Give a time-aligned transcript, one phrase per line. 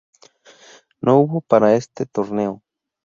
[1.01, 2.63] No hubo para este torneo.